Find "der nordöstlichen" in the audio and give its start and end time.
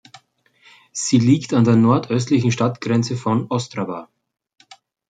1.63-2.51